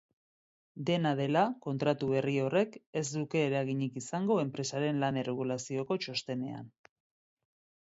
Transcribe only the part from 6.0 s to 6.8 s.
txostenean.